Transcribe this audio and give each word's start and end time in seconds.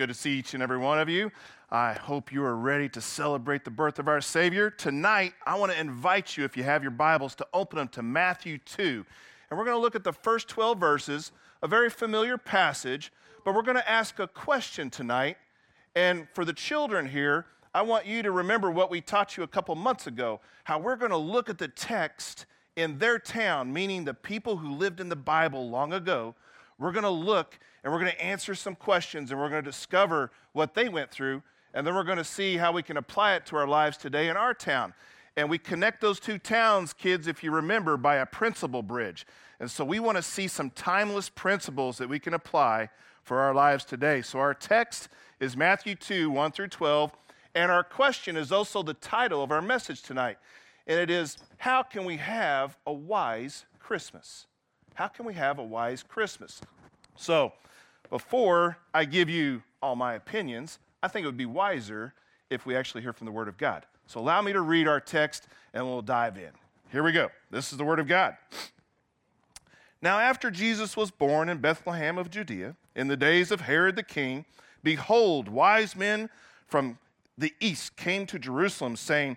Good 0.00 0.08
to 0.08 0.14
see 0.14 0.38
each 0.38 0.54
and 0.54 0.62
every 0.62 0.78
one 0.78 0.98
of 0.98 1.10
you. 1.10 1.30
I 1.70 1.92
hope 1.92 2.32
you 2.32 2.42
are 2.42 2.56
ready 2.56 2.88
to 2.88 3.02
celebrate 3.02 3.66
the 3.66 3.70
birth 3.70 3.98
of 3.98 4.08
our 4.08 4.22
Savior. 4.22 4.70
Tonight, 4.70 5.34
I 5.46 5.58
want 5.58 5.72
to 5.72 5.78
invite 5.78 6.38
you, 6.38 6.44
if 6.44 6.56
you 6.56 6.62
have 6.62 6.80
your 6.80 6.90
Bibles, 6.90 7.34
to 7.34 7.46
open 7.52 7.76
them 7.76 7.88
to 7.88 8.02
Matthew 8.02 8.56
2. 8.56 9.04
And 9.50 9.58
we're 9.58 9.66
going 9.66 9.76
to 9.76 9.80
look 9.80 9.94
at 9.94 10.02
the 10.02 10.14
first 10.14 10.48
12 10.48 10.78
verses, 10.78 11.32
a 11.60 11.68
very 11.68 11.90
familiar 11.90 12.38
passage, 12.38 13.12
but 13.44 13.54
we're 13.54 13.60
going 13.60 13.76
to 13.76 13.86
ask 13.86 14.18
a 14.18 14.26
question 14.26 14.88
tonight. 14.88 15.36
And 15.94 16.26
for 16.32 16.46
the 16.46 16.54
children 16.54 17.06
here, 17.06 17.44
I 17.74 17.82
want 17.82 18.06
you 18.06 18.22
to 18.22 18.30
remember 18.30 18.70
what 18.70 18.90
we 18.90 19.02
taught 19.02 19.36
you 19.36 19.42
a 19.42 19.48
couple 19.48 19.74
months 19.74 20.06
ago 20.06 20.40
how 20.64 20.78
we're 20.78 20.96
going 20.96 21.10
to 21.10 21.18
look 21.18 21.50
at 21.50 21.58
the 21.58 21.68
text 21.68 22.46
in 22.74 22.96
their 22.96 23.18
town, 23.18 23.70
meaning 23.70 24.06
the 24.06 24.14
people 24.14 24.56
who 24.56 24.72
lived 24.72 24.98
in 24.98 25.10
the 25.10 25.16
Bible 25.16 25.68
long 25.68 25.92
ago. 25.92 26.34
We're 26.80 26.92
going 26.92 27.04
to 27.04 27.10
look 27.10 27.58
and 27.84 27.92
we're 27.92 28.00
going 28.00 28.12
to 28.12 28.20
answer 28.22 28.54
some 28.54 28.74
questions 28.74 29.30
and 29.30 29.38
we're 29.38 29.50
going 29.50 29.62
to 29.62 29.70
discover 29.70 30.32
what 30.52 30.74
they 30.74 30.88
went 30.88 31.10
through. 31.10 31.42
And 31.74 31.86
then 31.86 31.94
we're 31.94 32.04
going 32.04 32.18
to 32.18 32.24
see 32.24 32.56
how 32.56 32.72
we 32.72 32.82
can 32.82 32.96
apply 32.96 33.34
it 33.34 33.46
to 33.46 33.56
our 33.56 33.68
lives 33.68 33.96
today 33.96 34.28
in 34.28 34.36
our 34.36 34.54
town. 34.54 34.94
And 35.36 35.48
we 35.48 35.58
connect 35.58 36.00
those 36.00 36.18
two 36.18 36.38
towns, 36.38 36.92
kids, 36.92 37.28
if 37.28 37.44
you 37.44 37.52
remember, 37.52 37.96
by 37.96 38.16
a 38.16 38.26
principle 38.26 38.82
bridge. 38.82 39.26
And 39.60 39.70
so 39.70 39.84
we 39.84 40.00
want 40.00 40.16
to 40.16 40.22
see 40.22 40.48
some 40.48 40.70
timeless 40.70 41.28
principles 41.28 41.98
that 41.98 42.08
we 42.08 42.18
can 42.18 42.34
apply 42.34 42.88
for 43.22 43.40
our 43.40 43.54
lives 43.54 43.84
today. 43.84 44.22
So 44.22 44.38
our 44.40 44.54
text 44.54 45.08
is 45.38 45.56
Matthew 45.56 45.94
2 45.94 46.30
1 46.30 46.52
through 46.52 46.68
12. 46.68 47.12
And 47.54 47.70
our 47.70 47.84
question 47.84 48.36
is 48.36 48.50
also 48.50 48.82
the 48.82 48.94
title 48.94 49.42
of 49.42 49.52
our 49.52 49.62
message 49.62 50.02
tonight. 50.02 50.38
And 50.86 50.98
it 50.98 51.10
is 51.10 51.36
How 51.58 51.82
can 51.82 52.04
we 52.04 52.16
have 52.16 52.76
a 52.86 52.92
wise 52.92 53.66
Christmas? 53.78 54.46
How 54.94 55.08
can 55.08 55.24
we 55.24 55.34
have 55.34 55.58
a 55.58 55.64
wise 55.64 56.02
Christmas? 56.02 56.60
So, 57.16 57.52
before 58.08 58.78
I 58.92 59.04
give 59.04 59.28
you 59.28 59.62
all 59.82 59.96
my 59.96 60.14
opinions, 60.14 60.78
I 61.02 61.08
think 61.08 61.24
it 61.24 61.26
would 61.26 61.36
be 61.36 61.46
wiser 61.46 62.12
if 62.50 62.66
we 62.66 62.76
actually 62.76 63.02
hear 63.02 63.12
from 63.12 63.26
the 63.26 63.32
Word 63.32 63.48
of 63.48 63.56
God. 63.56 63.86
So, 64.06 64.20
allow 64.20 64.42
me 64.42 64.52
to 64.52 64.60
read 64.60 64.88
our 64.88 65.00
text 65.00 65.46
and 65.72 65.84
we'll 65.84 66.02
dive 66.02 66.36
in. 66.36 66.50
Here 66.90 67.02
we 67.02 67.12
go. 67.12 67.30
This 67.50 67.72
is 67.72 67.78
the 67.78 67.84
Word 67.84 68.00
of 68.00 68.08
God. 68.08 68.36
Now, 70.02 70.18
after 70.18 70.50
Jesus 70.50 70.96
was 70.96 71.10
born 71.10 71.48
in 71.48 71.58
Bethlehem 71.58 72.16
of 72.18 72.30
Judea, 72.30 72.74
in 72.96 73.08
the 73.08 73.16
days 73.16 73.50
of 73.50 73.62
Herod 73.62 73.96
the 73.96 74.02
king, 74.02 74.44
behold, 74.82 75.48
wise 75.48 75.94
men 75.94 76.30
from 76.66 76.98
the 77.36 77.52
east 77.60 77.96
came 77.96 78.26
to 78.26 78.38
Jerusalem, 78.38 78.96
saying, 78.96 79.36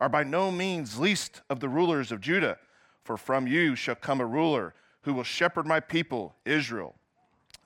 are 0.00 0.08
by 0.08 0.24
no 0.24 0.50
means 0.50 0.98
least 0.98 1.42
of 1.50 1.60
the 1.60 1.68
rulers 1.68 2.12
of 2.12 2.20
Judah, 2.20 2.58
for 3.04 3.16
from 3.16 3.46
you 3.46 3.74
shall 3.74 3.94
come 3.94 4.20
a 4.20 4.26
ruler 4.26 4.74
who 5.02 5.14
will 5.14 5.24
shepherd 5.24 5.66
my 5.66 5.80
people, 5.80 6.34
Israel. 6.44 6.94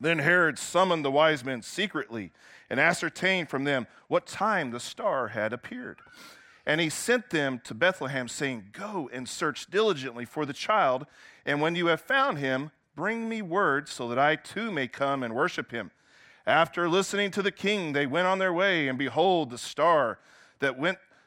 Then 0.00 0.18
Herod 0.18 0.58
summoned 0.58 1.04
the 1.04 1.10
wise 1.10 1.44
men 1.44 1.62
secretly 1.62 2.32
and 2.68 2.80
ascertained 2.80 3.48
from 3.48 3.64
them 3.64 3.86
what 4.08 4.26
time 4.26 4.70
the 4.70 4.80
star 4.80 5.28
had 5.28 5.52
appeared. 5.52 6.00
And 6.64 6.80
he 6.80 6.88
sent 6.88 7.30
them 7.30 7.60
to 7.64 7.74
Bethlehem, 7.74 8.28
saying, 8.28 8.68
Go 8.72 9.10
and 9.12 9.28
search 9.28 9.70
diligently 9.70 10.24
for 10.24 10.46
the 10.46 10.52
child, 10.52 11.06
and 11.44 11.60
when 11.60 11.74
you 11.74 11.86
have 11.86 12.00
found 12.00 12.38
him, 12.38 12.70
bring 12.94 13.28
me 13.28 13.42
word 13.42 13.88
so 13.88 14.08
that 14.08 14.18
I 14.18 14.36
too 14.36 14.70
may 14.70 14.88
come 14.88 15.22
and 15.22 15.34
worship 15.34 15.70
him. 15.70 15.90
After 16.46 16.88
listening 16.88 17.30
to 17.32 17.42
the 17.42 17.52
king, 17.52 17.92
they 17.92 18.06
went 18.06 18.26
on 18.26 18.38
their 18.38 18.52
way, 18.52 18.88
and 18.88 18.98
behold, 18.98 19.50
the 19.50 19.58
star 19.58 20.18
that 20.60 20.78
went 20.78 20.98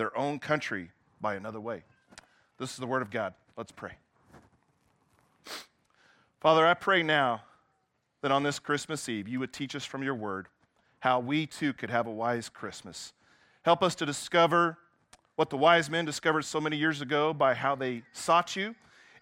their 0.00 0.16
own 0.16 0.38
country 0.38 0.90
by 1.20 1.34
another 1.34 1.60
way. 1.60 1.82
This 2.56 2.70
is 2.70 2.78
the 2.78 2.86
word 2.86 3.02
of 3.02 3.10
God. 3.10 3.34
Let's 3.54 3.70
pray. 3.70 3.92
Father, 6.40 6.66
I 6.66 6.72
pray 6.72 7.02
now 7.02 7.42
that 8.22 8.32
on 8.32 8.42
this 8.42 8.58
Christmas 8.58 9.06
Eve, 9.10 9.28
you 9.28 9.38
would 9.40 9.52
teach 9.52 9.76
us 9.76 9.84
from 9.84 10.02
your 10.02 10.14
word 10.14 10.48
how 11.00 11.20
we 11.20 11.44
too 11.44 11.74
could 11.74 11.90
have 11.90 12.06
a 12.06 12.10
wise 12.10 12.48
Christmas. 12.48 13.12
Help 13.60 13.82
us 13.82 13.94
to 13.96 14.06
discover 14.06 14.78
what 15.36 15.50
the 15.50 15.58
wise 15.58 15.90
men 15.90 16.06
discovered 16.06 16.46
so 16.46 16.62
many 16.62 16.78
years 16.78 17.02
ago 17.02 17.34
by 17.34 17.52
how 17.52 17.74
they 17.74 18.02
sought 18.14 18.56
you 18.56 18.74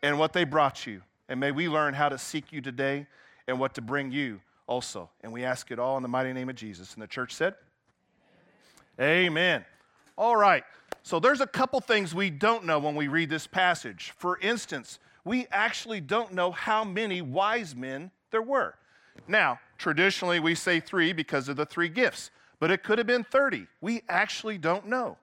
and 0.05 0.17
what 0.17 0.33
they 0.33 0.45
brought 0.45 0.87
you. 0.87 1.03
And 1.29 1.41
may 1.41 1.51
we 1.51 1.69
learn 1.69 1.93
how 1.93 2.09
to 2.09 2.19
seek 2.19 2.53
you 2.53 2.61
today 2.61 3.09
and 3.49 3.59
what 3.59 3.75
to 3.75 3.81
bring 3.81 4.13
you 4.13 4.41
also. 4.69 5.11
And 5.23 5.33
we 5.33 5.43
ask 5.43 5.73
it 5.73 5.81
all 5.81 5.97
in 5.97 6.05
the 6.05 6.09
mighty 6.09 6.33
name 6.33 6.49
of 6.49 6.55
Jesus. 6.55 6.95
And 6.95 7.03
the 7.03 7.09
church 7.09 7.35
said, 7.35 7.57
Amen. 9.01 9.27
Amen. 9.27 9.65
All 10.19 10.35
right. 10.35 10.65
So 11.05 11.21
there's 11.21 11.41
a 11.41 11.47
couple 11.47 11.81
things 11.81 12.13
we 12.13 12.29
don't 12.29 12.65
know 12.65 12.81
when 12.81 12.97
we 12.97 13.07
read 13.07 13.31
this 13.31 13.47
passage. 13.47 14.13
For 14.19 14.37
instance, 14.41 14.99
we 15.25 15.47
actually 15.53 16.01
don't 16.01 16.33
know 16.33 16.51
how 16.51 16.83
many 16.83 17.23
wise 17.23 17.77
men 17.77 18.11
there 18.33 18.43
were. 18.43 18.75
Now, 19.29 19.61
traditionally 19.79 20.41
we 20.41 20.57
say 20.57 20.81
three 20.81 21.13
because 21.13 21.49
of 21.49 21.57
the 21.57 21.65
three 21.65 21.89
gifts, 21.89 22.33
but 22.59 22.73
it 22.73 22.83
could 22.83 22.99
have 22.99 23.07
been 23.07 23.23
30. 23.23 23.69
We 23.81 24.03
actually 24.09 24.59
don't 24.59 24.89
know. 24.89 25.19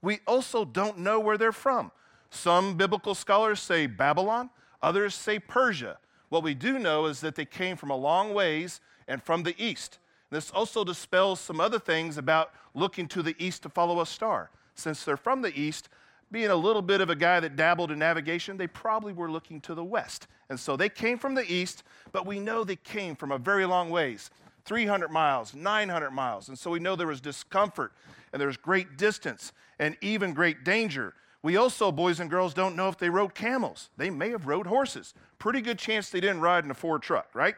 We 0.00 0.20
also 0.26 0.64
don't 0.64 0.98
know 0.98 1.20
where 1.20 1.36
they're 1.36 1.52
from. 1.52 1.92
Some 2.30 2.78
biblical 2.78 3.14
scholars 3.14 3.60
say 3.60 3.86
Babylon, 3.86 4.48
others 4.82 5.14
say 5.14 5.38
Persia. 5.38 5.98
What 6.30 6.42
we 6.42 6.54
do 6.54 6.78
know 6.78 7.04
is 7.04 7.20
that 7.20 7.34
they 7.34 7.44
came 7.44 7.76
from 7.76 7.90
a 7.90 7.96
long 7.96 8.32
ways 8.32 8.80
and 9.06 9.22
from 9.22 9.42
the 9.42 9.54
east. 9.62 9.98
This 10.30 10.50
also 10.50 10.84
dispels 10.84 11.40
some 11.40 11.60
other 11.60 11.78
things 11.78 12.18
about 12.18 12.52
looking 12.74 13.08
to 13.08 13.22
the 13.22 13.34
east 13.38 13.62
to 13.62 13.68
follow 13.68 14.00
a 14.00 14.06
star. 14.06 14.50
Since 14.74 15.04
they're 15.04 15.16
from 15.16 15.42
the 15.42 15.58
east, 15.58 15.88
being 16.30 16.50
a 16.50 16.56
little 16.56 16.82
bit 16.82 17.00
of 17.00 17.08
a 17.08 17.16
guy 17.16 17.40
that 17.40 17.56
dabbled 17.56 17.90
in 17.90 17.98
navigation, 17.98 18.56
they 18.56 18.66
probably 18.66 19.12
were 19.12 19.30
looking 19.30 19.60
to 19.62 19.74
the 19.74 19.84
west. 19.84 20.26
And 20.50 20.60
so 20.60 20.76
they 20.76 20.88
came 20.88 21.18
from 21.18 21.34
the 21.34 21.50
east, 21.50 21.82
but 22.12 22.26
we 22.26 22.38
know 22.38 22.64
they 22.64 22.76
came 22.76 23.16
from 23.16 23.32
a 23.32 23.38
very 23.38 23.64
long 23.64 23.90
ways 23.90 24.30
300 24.64 25.10
miles, 25.10 25.54
900 25.54 26.10
miles. 26.10 26.48
And 26.48 26.58
so 26.58 26.70
we 26.70 26.78
know 26.78 26.94
there 26.94 27.06
was 27.06 27.22
discomfort 27.22 27.92
and 28.32 28.40
there 28.40 28.48
was 28.48 28.58
great 28.58 28.98
distance 28.98 29.52
and 29.78 29.96
even 30.02 30.34
great 30.34 30.64
danger. 30.64 31.14
We 31.42 31.56
also, 31.56 31.90
boys 31.90 32.20
and 32.20 32.28
girls, 32.28 32.52
don't 32.52 32.76
know 32.76 32.88
if 32.88 32.98
they 32.98 33.08
rode 33.08 33.34
camels. 33.34 33.88
They 33.96 34.10
may 34.10 34.30
have 34.30 34.46
rode 34.46 34.66
horses. 34.66 35.14
Pretty 35.38 35.62
good 35.62 35.78
chance 35.78 36.10
they 36.10 36.20
didn't 36.20 36.40
ride 36.40 36.64
in 36.64 36.70
a 36.70 36.74
Ford 36.74 37.00
truck, 37.00 37.28
right? 37.32 37.54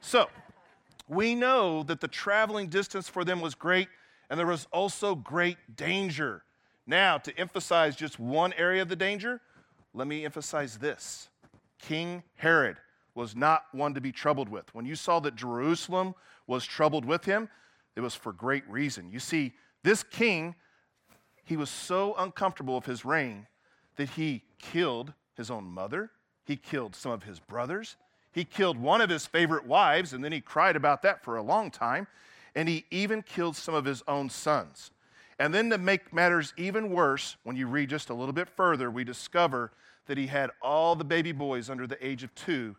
So, 0.00 0.28
we 1.12 1.34
know 1.34 1.82
that 1.84 2.00
the 2.00 2.08
traveling 2.08 2.68
distance 2.68 3.08
for 3.08 3.24
them 3.24 3.40
was 3.40 3.54
great, 3.54 3.88
and 4.30 4.38
there 4.38 4.46
was 4.46 4.66
also 4.72 5.14
great 5.14 5.58
danger. 5.76 6.42
Now, 6.86 7.18
to 7.18 7.38
emphasize 7.38 7.94
just 7.96 8.18
one 8.18 8.52
area 8.54 8.82
of 8.82 8.88
the 8.88 8.96
danger, 8.96 9.40
let 9.94 10.08
me 10.08 10.24
emphasize 10.24 10.78
this 10.78 11.28
King 11.78 12.22
Herod 12.36 12.78
was 13.14 13.36
not 13.36 13.64
one 13.72 13.94
to 13.94 14.00
be 14.00 14.12
troubled 14.12 14.48
with. 14.48 14.74
When 14.74 14.86
you 14.86 14.96
saw 14.96 15.20
that 15.20 15.36
Jerusalem 15.36 16.14
was 16.46 16.64
troubled 16.64 17.04
with 17.04 17.24
him, 17.24 17.48
it 17.94 18.00
was 18.00 18.14
for 18.14 18.32
great 18.32 18.68
reason. 18.68 19.10
You 19.10 19.18
see, 19.18 19.52
this 19.82 20.02
king, 20.02 20.54
he 21.44 21.56
was 21.56 21.68
so 21.68 22.14
uncomfortable 22.14 22.76
with 22.76 22.86
his 22.86 23.04
reign 23.04 23.46
that 23.96 24.10
he 24.10 24.42
killed 24.58 25.12
his 25.36 25.50
own 25.50 25.64
mother, 25.64 26.10
he 26.44 26.56
killed 26.56 26.96
some 26.96 27.12
of 27.12 27.24
his 27.24 27.38
brothers, 27.38 27.96
he 28.32 28.44
killed 28.44 28.78
one 28.78 29.00
of 29.00 29.10
his 29.10 29.26
favorite 29.26 29.66
wives, 29.66 30.12
and 30.12 30.24
then 30.24 30.32
he 30.32 30.40
cried 30.40 30.74
about 30.74 31.02
that 31.02 31.22
for 31.22 31.36
a 31.36 31.42
long 31.42 31.70
time. 31.70 32.06
And 32.54 32.68
he 32.68 32.84
even 32.90 33.22
killed 33.22 33.56
some 33.56 33.74
of 33.74 33.84
his 33.84 34.02
own 34.08 34.30
sons. 34.30 34.90
And 35.38 35.54
then 35.54 35.70
to 35.70 35.78
make 35.78 36.12
matters 36.12 36.52
even 36.56 36.90
worse, 36.90 37.36
when 37.44 37.56
you 37.56 37.66
read 37.66 37.90
just 37.90 38.10
a 38.10 38.14
little 38.14 38.32
bit 38.32 38.48
further, 38.48 38.90
we 38.90 39.04
discover 39.04 39.72
that 40.06 40.18
he 40.18 40.26
had 40.26 40.50
all 40.60 40.94
the 40.94 41.04
baby 41.04 41.32
boys 41.32 41.70
under 41.70 41.86
the 41.86 42.04
age 42.04 42.22
of 42.22 42.34
two 42.34 42.76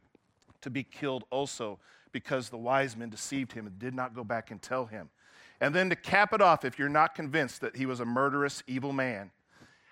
to 0.61 0.69
be 0.69 0.83
killed 0.83 1.23
also 1.29 1.79
because 2.11 2.49
the 2.49 2.57
wise 2.57 2.95
men 2.95 3.09
deceived 3.09 3.51
him 3.51 3.65
and 3.65 3.79
did 3.79 3.93
not 3.93 4.13
go 4.13 4.23
back 4.23 4.51
and 4.51 4.61
tell 4.61 4.85
him. 4.85 5.09
And 5.59 5.73
then 5.73 5.89
to 5.89 5.95
cap 5.95 6.33
it 6.33 6.41
off, 6.41 6.65
if 6.65 6.77
you're 6.77 6.89
not 6.89 7.15
convinced 7.15 7.61
that 7.61 7.75
he 7.75 7.85
was 7.85 7.99
a 7.99 8.05
murderous, 8.05 8.63
evil 8.67 8.93
man, 8.93 9.31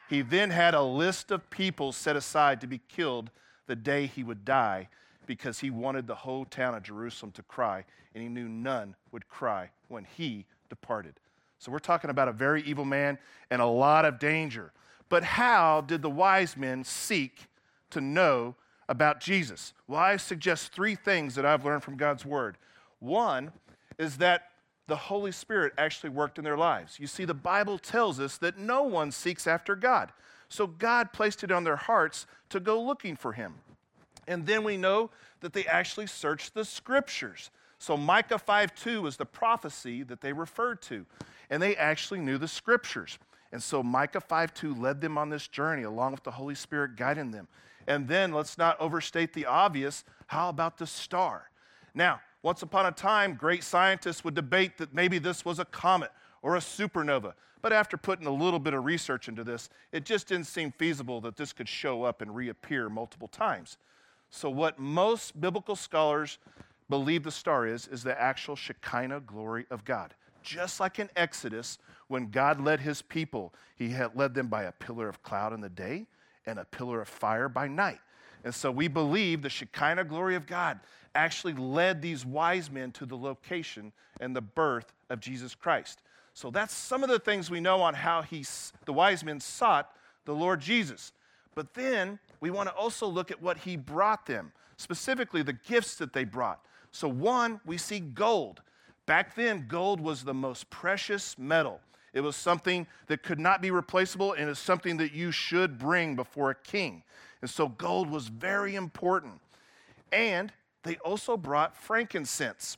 he 0.09 0.21
then 0.21 0.51
had 0.51 0.73
a 0.73 0.83
list 0.83 1.31
of 1.31 1.49
people 1.49 1.91
set 1.91 2.15
aside 2.15 2.61
to 2.61 2.67
be 2.67 2.81
killed 2.89 3.31
the 3.67 3.75
day 3.75 4.05
he 4.05 4.23
would 4.23 4.45
die 4.45 4.89
because 5.25 5.59
he 5.59 5.69
wanted 5.69 6.07
the 6.07 6.15
whole 6.15 6.45
town 6.45 6.75
of 6.75 6.83
Jerusalem 6.83 7.31
to 7.33 7.43
cry, 7.43 7.85
and 8.13 8.23
he 8.23 8.29
knew 8.29 8.47
none 8.47 8.95
would 9.11 9.27
cry 9.27 9.69
when 9.87 10.05
he 10.05 10.45
departed. 10.69 11.13
So 11.59 11.71
we're 11.71 11.79
talking 11.79 12.09
about 12.09 12.27
a 12.27 12.33
very 12.33 12.63
evil 12.63 12.85
man 12.85 13.19
and 13.49 13.61
a 13.61 13.65
lot 13.65 14.05
of 14.05 14.19
danger. 14.19 14.71
But 15.09 15.23
how 15.23 15.81
did 15.81 16.01
the 16.01 16.09
wise 16.09 16.57
men 16.57 16.83
seek 16.83 17.47
to 17.91 18.01
know 18.01 18.55
about 18.89 19.19
Jesus? 19.19 19.73
Well, 19.87 19.99
I 19.99 20.17
suggest 20.17 20.71
three 20.71 20.95
things 20.95 21.35
that 21.35 21.45
I've 21.45 21.63
learned 21.65 21.83
from 21.83 21.97
God's 21.97 22.25
word. 22.25 22.57
One 22.99 23.51
is 23.97 24.17
that 24.17 24.49
the 24.87 24.95
Holy 24.95 25.31
Spirit 25.31 25.73
actually 25.77 26.09
worked 26.09 26.37
in 26.37 26.43
their 26.43 26.57
lives. 26.57 26.99
You 26.99 27.07
see, 27.07 27.25
the 27.25 27.33
Bible 27.33 27.77
tells 27.77 28.19
us 28.19 28.37
that 28.37 28.57
no 28.57 28.83
one 28.83 29.11
seeks 29.11 29.47
after 29.47 29.75
God. 29.75 30.11
So 30.49 30.67
God 30.67 31.13
placed 31.13 31.43
it 31.43 31.51
on 31.51 31.63
their 31.63 31.77
hearts 31.77 32.25
to 32.49 32.59
go 32.59 32.81
looking 32.81 33.15
for 33.15 33.33
him. 33.33 33.55
And 34.27 34.45
then 34.45 34.63
we 34.63 34.77
know 34.77 35.09
that 35.39 35.53
they 35.53 35.65
actually 35.65 36.07
searched 36.07 36.53
the 36.53 36.65
scriptures. 36.65 37.49
So 37.79 37.97
Micah 37.97 38.37
5:2 38.37 39.07
is 39.07 39.17
the 39.17 39.25
prophecy 39.25 40.03
that 40.03 40.21
they 40.21 40.33
referred 40.33 40.81
to. 40.83 41.05
And 41.49 41.61
they 41.61 41.75
actually 41.75 42.19
knew 42.19 42.37
the 42.37 42.47
scriptures. 42.47 43.17
And 43.51 43.61
so 43.61 43.83
Micah 43.83 44.21
5:2 44.21 44.73
led 44.73 45.01
them 45.01 45.17
on 45.17 45.29
this 45.29 45.47
journey 45.47 45.83
along 45.83 46.11
with 46.11 46.23
the 46.23 46.31
Holy 46.31 46.55
Spirit 46.55 46.95
guiding 46.95 47.31
them. 47.31 47.47
And 47.87 48.07
then 48.07 48.31
let's 48.31 48.57
not 48.57 48.79
overstate 48.79 49.33
the 49.33 49.45
obvious. 49.47 50.03
How 50.27 50.49
about 50.49 50.77
the 50.77 50.87
star? 50.87 51.49
Now, 51.93 52.21
once 52.43 52.61
upon 52.61 52.85
a 52.85 52.91
time, 52.91 53.35
great 53.35 53.63
scientists 53.63 54.23
would 54.23 54.35
debate 54.35 54.77
that 54.77 54.93
maybe 54.93 55.19
this 55.19 55.43
was 55.43 55.59
a 55.59 55.65
comet 55.65 56.11
or 56.41 56.55
a 56.55 56.59
supernova. 56.59 57.33
But 57.61 57.73
after 57.73 57.97
putting 57.97 58.25
a 58.25 58.31
little 58.31 58.59
bit 58.59 58.73
of 58.73 58.85
research 58.85 59.27
into 59.27 59.43
this, 59.43 59.69
it 59.91 60.05
just 60.05 60.27
didn't 60.27 60.47
seem 60.47 60.71
feasible 60.71 61.21
that 61.21 61.35
this 61.35 61.53
could 61.53 61.69
show 61.69 62.03
up 62.03 62.21
and 62.21 62.35
reappear 62.35 62.89
multiple 62.89 63.27
times. 63.27 63.77
So, 64.31 64.49
what 64.49 64.79
most 64.79 65.39
biblical 65.39 65.75
scholars 65.75 66.39
believe 66.89 67.23
the 67.23 67.31
star 67.31 67.67
is, 67.67 67.87
is 67.87 68.01
the 68.01 68.19
actual 68.19 68.55
Shekinah 68.55 69.21
glory 69.21 69.65
of 69.69 69.85
God. 69.85 70.13
Just 70.41 70.79
like 70.79 70.99
in 70.99 71.09
Exodus, 71.15 71.77
when 72.07 72.31
God 72.31 72.59
led 72.59 72.79
his 72.79 73.01
people, 73.01 73.53
he 73.75 73.89
had 73.89 74.15
led 74.15 74.33
them 74.33 74.47
by 74.47 74.63
a 74.63 74.71
pillar 74.71 75.07
of 75.07 75.21
cloud 75.21 75.53
in 75.53 75.61
the 75.61 75.69
day 75.69 76.05
and 76.45 76.57
a 76.57 76.65
pillar 76.65 77.01
of 77.01 77.07
fire 77.07 77.47
by 77.47 77.67
night. 77.67 77.99
And 78.43 78.55
so 78.55 78.71
we 78.71 78.87
believe 78.87 79.41
the 79.41 79.49
Shekinah 79.49 80.05
glory 80.05 80.35
of 80.35 80.47
God 80.47 80.79
actually 81.13 81.53
led 81.53 82.01
these 82.01 82.25
wise 82.25 82.71
men 82.71 82.91
to 82.93 83.05
the 83.05 83.17
location 83.17 83.91
and 84.19 84.35
the 84.35 84.41
birth 84.41 84.93
of 85.09 85.19
Jesus 85.19 85.53
Christ. 85.53 86.01
So 86.33 86.49
that's 86.49 86.73
some 86.73 87.03
of 87.03 87.09
the 87.09 87.19
things 87.19 87.51
we 87.51 87.59
know 87.59 87.81
on 87.81 87.93
how 87.93 88.21
he, 88.21 88.45
the 88.85 88.93
wise 88.93 89.23
men 89.23 89.39
sought 89.39 89.91
the 90.25 90.33
Lord 90.33 90.61
Jesus. 90.61 91.11
But 91.53 91.73
then 91.73 92.19
we 92.41 92.49
want 92.49 92.67
to 92.67 92.75
also 92.75 93.07
look 93.07 93.31
at 93.31 93.41
what 93.41 93.59
he 93.59 93.77
brought 93.77 94.25
them, 94.25 94.51
specifically 94.77 95.43
the 95.43 95.53
gifts 95.53 95.95
that 95.95 96.11
they 96.11 96.25
brought. 96.25 96.59
So, 96.91 97.07
one, 97.07 97.61
we 97.65 97.77
see 97.77 97.99
gold. 97.99 98.61
Back 99.05 99.35
then, 99.35 99.65
gold 99.67 100.01
was 100.01 100.23
the 100.23 100.33
most 100.33 100.69
precious 100.69 101.37
metal. 101.37 101.79
It 102.13 102.21
was 102.21 102.35
something 102.35 102.87
that 103.07 103.23
could 103.23 103.39
not 103.39 103.61
be 103.61 103.71
replaceable, 103.71 104.33
and 104.33 104.49
it's 104.49 104.59
something 104.59 104.97
that 104.97 105.13
you 105.13 105.31
should 105.31 105.77
bring 105.77 106.15
before 106.15 106.49
a 106.49 106.55
king. 106.55 107.03
And 107.41 107.49
so, 107.49 107.69
gold 107.69 108.09
was 108.09 108.27
very 108.27 108.75
important. 108.75 109.39
And 110.11 110.51
they 110.83 110.97
also 110.97 111.37
brought 111.37 111.77
frankincense. 111.77 112.75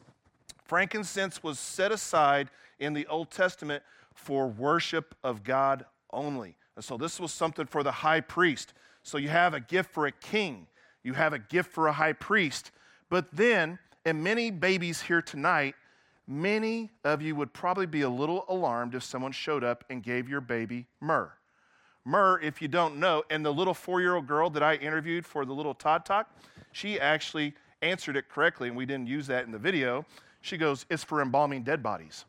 Frankincense 0.65 1.41
was 1.41 1.57
set 1.57 1.91
aside 1.91 2.49
in 2.79 2.93
the 2.93 3.07
Old 3.07 3.31
Testament 3.31 3.81
for 4.13 4.47
worship 4.47 5.15
of 5.23 5.43
God 5.43 5.85
only. 6.11 6.55
And 6.75 6.85
so, 6.85 6.97
this 6.97 7.19
was 7.19 7.31
something 7.31 7.65
for 7.65 7.81
the 7.81 7.91
high 7.91 8.21
priest. 8.21 8.73
So 9.03 9.17
you 9.17 9.29
have 9.29 9.53
a 9.53 9.59
gift 9.59 9.93
for 9.93 10.07
a 10.07 10.11
king, 10.11 10.67
you 11.03 11.13
have 11.13 11.33
a 11.33 11.39
gift 11.39 11.71
for 11.71 11.87
a 11.87 11.93
high 11.93 12.13
priest. 12.13 12.71
But 13.09 13.27
then, 13.33 13.77
and 14.05 14.23
many 14.23 14.49
babies 14.49 15.01
here 15.01 15.21
tonight, 15.21 15.75
many 16.25 16.91
of 17.03 17.21
you 17.21 17.35
would 17.35 17.53
probably 17.53 17.85
be 17.85 18.01
a 18.01 18.09
little 18.09 18.45
alarmed 18.47 18.95
if 18.95 19.03
someone 19.03 19.33
showed 19.33 19.63
up 19.63 19.83
and 19.89 20.01
gave 20.01 20.29
your 20.29 20.41
baby 20.41 20.87
myrrh. 21.01 21.31
Myrrh, 22.05 22.39
if 22.41 22.61
you 22.61 22.67
don't 22.67 22.97
know, 22.97 23.23
and 23.29 23.45
the 23.45 23.53
little 23.53 23.73
four 23.73 24.01
year 24.01 24.15
old 24.15 24.27
girl 24.27 24.49
that 24.49 24.63
I 24.63 24.75
interviewed 24.75 25.25
for 25.25 25.45
the 25.45 25.53
little 25.53 25.73
Todd 25.73 26.05
Talk, 26.05 26.29
she 26.71 26.99
actually 26.99 27.53
answered 27.81 28.17
it 28.17 28.29
correctly, 28.29 28.69
and 28.69 28.77
we 28.77 28.85
didn't 28.85 29.07
use 29.07 29.27
that 29.27 29.45
in 29.45 29.51
the 29.51 29.59
video. 29.59 30.05
She 30.41 30.57
goes, 30.57 30.85
It's 30.89 31.03
for 31.03 31.21
embalming 31.21 31.63
dead 31.63 31.83
bodies. 31.83 32.25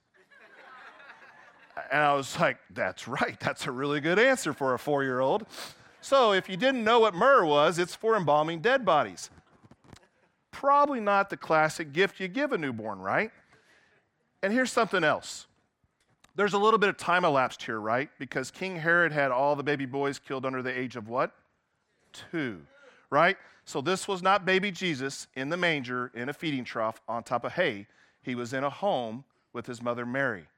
and 1.90 2.02
I 2.02 2.14
was 2.14 2.38
like, 2.38 2.58
That's 2.70 3.08
right. 3.08 3.38
That's 3.40 3.66
a 3.66 3.72
really 3.72 4.00
good 4.00 4.18
answer 4.18 4.52
for 4.52 4.74
a 4.74 4.78
four 4.78 5.02
year 5.02 5.20
old. 5.20 5.46
So 6.04 6.34
if 6.34 6.50
you 6.50 6.58
didn't 6.58 6.84
know 6.84 7.00
what 7.00 7.14
myrrh 7.14 7.46
was, 7.46 7.78
it's 7.78 7.94
for 7.94 8.14
embalming 8.14 8.60
dead 8.60 8.84
bodies. 8.84 9.30
Probably 10.50 11.00
not 11.00 11.30
the 11.30 11.38
classic 11.38 11.94
gift 11.94 12.20
you 12.20 12.28
give 12.28 12.52
a 12.52 12.58
newborn, 12.58 12.98
right? 12.98 13.30
And 14.42 14.52
here's 14.52 14.70
something 14.70 15.02
else. 15.02 15.46
There's 16.36 16.52
a 16.52 16.58
little 16.58 16.76
bit 16.78 16.90
of 16.90 16.98
time 16.98 17.24
elapsed 17.24 17.62
here, 17.62 17.80
right? 17.80 18.10
Because 18.18 18.50
King 18.50 18.76
Herod 18.76 19.12
had 19.12 19.30
all 19.30 19.56
the 19.56 19.62
baby 19.62 19.86
boys 19.86 20.18
killed 20.18 20.44
under 20.44 20.60
the 20.60 20.78
age 20.78 20.94
of 20.94 21.08
what? 21.08 21.32
Two, 22.12 22.60
right? 23.08 23.38
So 23.64 23.80
this 23.80 24.06
was 24.06 24.22
not 24.22 24.44
baby 24.44 24.70
Jesus 24.70 25.26
in 25.34 25.48
the 25.48 25.56
manger 25.56 26.12
in 26.14 26.28
a 26.28 26.34
feeding 26.34 26.64
trough 26.64 27.00
on 27.08 27.22
top 27.22 27.46
of 27.46 27.54
hay. 27.54 27.86
He 28.20 28.34
was 28.34 28.52
in 28.52 28.62
a 28.62 28.68
home 28.68 29.24
with 29.54 29.64
his 29.64 29.80
mother 29.80 30.04
Mary. 30.04 30.48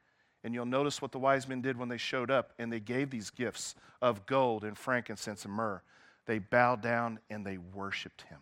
And 0.46 0.54
you'll 0.54 0.64
notice 0.64 1.02
what 1.02 1.10
the 1.10 1.18
wise 1.18 1.48
men 1.48 1.60
did 1.60 1.76
when 1.76 1.88
they 1.88 1.96
showed 1.96 2.30
up 2.30 2.52
and 2.56 2.72
they 2.72 2.78
gave 2.78 3.10
these 3.10 3.30
gifts 3.30 3.74
of 4.00 4.26
gold 4.26 4.62
and 4.62 4.78
frankincense 4.78 5.44
and 5.44 5.52
myrrh. 5.52 5.82
They 6.26 6.38
bowed 6.38 6.80
down 6.80 7.18
and 7.28 7.44
they 7.44 7.58
worshiped 7.58 8.22
him. 8.22 8.38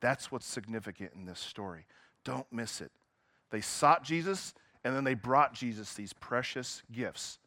That's 0.00 0.32
what's 0.32 0.46
significant 0.46 1.10
in 1.14 1.26
this 1.26 1.38
story. 1.38 1.84
Don't 2.24 2.50
miss 2.50 2.80
it. 2.80 2.90
They 3.50 3.60
sought 3.60 4.02
Jesus 4.02 4.54
and 4.82 4.96
then 4.96 5.04
they 5.04 5.12
brought 5.12 5.52
Jesus 5.52 5.92
these 5.92 6.14
precious 6.14 6.82
gifts. 6.90 7.38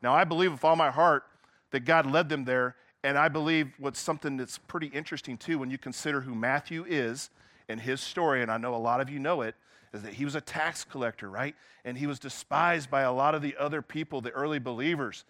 Now, 0.00 0.14
I 0.14 0.24
believe 0.24 0.52
with 0.52 0.64
all 0.64 0.74
my 0.74 0.90
heart 0.90 1.24
that 1.70 1.80
God 1.80 2.10
led 2.10 2.30
them 2.30 2.46
there. 2.46 2.76
And 3.04 3.18
I 3.18 3.28
believe 3.28 3.72
what's 3.78 4.00
something 4.00 4.38
that's 4.38 4.56
pretty 4.56 4.86
interesting 4.86 5.36
too 5.36 5.58
when 5.58 5.70
you 5.70 5.76
consider 5.76 6.22
who 6.22 6.34
Matthew 6.34 6.86
is 6.88 7.28
and 7.68 7.78
his 7.78 8.00
story, 8.00 8.40
and 8.40 8.50
I 8.50 8.56
know 8.56 8.74
a 8.74 8.76
lot 8.76 9.02
of 9.02 9.10
you 9.10 9.18
know 9.18 9.42
it, 9.42 9.54
is 9.92 10.02
that 10.02 10.14
he 10.14 10.24
was 10.24 10.34
a 10.34 10.40
tax 10.40 10.84
collector, 10.84 11.30
right? 11.30 11.54
And 11.84 11.96
he 11.96 12.06
was 12.06 12.18
despised 12.18 12.90
by 12.90 13.02
a 13.02 13.12
lot 13.12 13.34
of 13.34 13.42
the 13.42 13.56
other 13.58 13.82
people, 13.82 14.20
the 14.20 14.30
early 14.30 14.58
believers. 14.58 15.24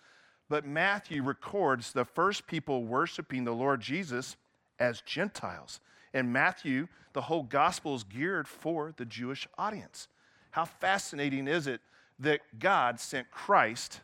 But 0.49 0.67
Matthew 0.67 1.23
records 1.23 1.93
the 1.93 2.05
first 2.05 2.47
people 2.47 2.85
worshiping 2.85 3.45
the 3.45 3.53
Lord 3.53 3.81
Jesus 3.81 4.37
as 4.79 5.01
Gentiles. 5.03 5.81
And 6.15 6.33
Matthew, 6.33 6.89
the 7.13 7.23
whole 7.23 7.43
gospel 7.43 7.95
is 7.95 8.05
geared 8.05 8.49
for 8.49 8.95
the 8.97 9.05
Jewish 9.05 9.47
audience. 9.59 10.09
How 10.51 10.65
fascinating 10.65 11.47
is 11.47 11.67
it 11.67 11.81
that 12.19 12.41
God 12.59 12.99
sent 12.99 13.31
Christ 13.31 14.01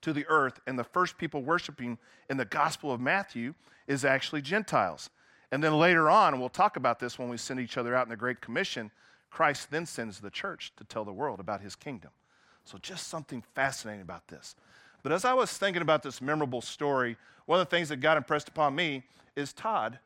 to 0.00 0.12
the 0.12 0.26
earth, 0.28 0.60
and 0.66 0.78
the 0.78 0.84
first 0.84 1.16
people 1.16 1.42
worshiping 1.42 1.96
in 2.28 2.36
the 2.36 2.44
gospel 2.44 2.92
of 2.92 3.00
Matthew 3.00 3.54
is 3.86 4.04
actually 4.04 4.42
Gentiles. 4.42 5.10
And 5.52 5.62
then 5.62 5.78
later 5.78 6.10
on, 6.10 6.40
we'll 6.40 6.48
talk 6.48 6.76
about 6.76 6.98
this 6.98 7.18
when 7.18 7.28
we 7.28 7.36
send 7.36 7.60
each 7.60 7.76
other 7.76 7.94
out 7.94 8.06
in 8.06 8.10
the 8.10 8.16
Great 8.16 8.40
Commission, 8.40 8.90
Christ 9.32 9.70
then 9.70 9.86
sends 9.86 10.20
the 10.20 10.30
church 10.30 10.72
to 10.76 10.84
tell 10.84 11.04
the 11.04 11.12
world 11.12 11.40
about 11.40 11.62
his 11.62 11.74
kingdom. 11.74 12.10
So, 12.64 12.78
just 12.80 13.08
something 13.08 13.42
fascinating 13.54 14.02
about 14.02 14.28
this. 14.28 14.54
But 15.02 15.10
as 15.10 15.24
I 15.24 15.32
was 15.34 15.50
thinking 15.56 15.82
about 15.82 16.02
this 16.02 16.20
memorable 16.20 16.60
story, 16.60 17.16
one 17.46 17.58
of 17.58 17.68
the 17.68 17.76
things 17.76 17.88
that 17.88 17.96
God 17.96 18.16
impressed 18.16 18.48
upon 18.48 18.76
me 18.76 19.02
is 19.34 19.52
Todd, 19.52 19.98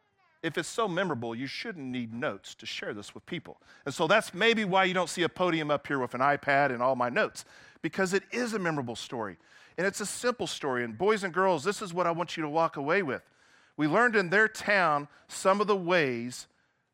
if 0.42 0.56
it's 0.56 0.68
so 0.68 0.86
memorable, 0.86 1.34
you 1.34 1.48
shouldn't 1.48 1.84
need 1.84 2.14
notes 2.14 2.54
to 2.54 2.66
share 2.66 2.94
this 2.94 3.14
with 3.14 3.26
people. 3.26 3.58
And 3.84 3.92
so 3.92 4.06
that's 4.06 4.32
maybe 4.32 4.64
why 4.64 4.84
you 4.84 4.94
don't 4.94 5.10
see 5.10 5.24
a 5.24 5.28
podium 5.28 5.70
up 5.70 5.86
here 5.86 5.98
with 5.98 6.14
an 6.14 6.20
iPad 6.20 6.70
and 6.70 6.80
all 6.80 6.94
my 6.94 7.08
notes, 7.08 7.44
because 7.82 8.14
it 8.14 8.22
is 8.30 8.54
a 8.54 8.58
memorable 8.58 8.96
story. 8.96 9.36
And 9.76 9.86
it's 9.86 10.00
a 10.00 10.06
simple 10.06 10.46
story. 10.46 10.84
And 10.84 10.96
boys 10.96 11.24
and 11.24 11.34
girls, 11.34 11.64
this 11.64 11.82
is 11.82 11.92
what 11.92 12.06
I 12.06 12.12
want 12.12 12.36
you 12.36 12.44
to 12.44 12.48
walk 12.48 12.76
away 12.76 13.02
with. 13.02 13.22
We 13.76 13.88
learned 13.88 14.14
in 14.14 14.30
their 14.30 14.48
town 14.48 15.08
some 15.28 15.60
of 15.60 15.66
the 15.66 15.76
ways 15.76 16.46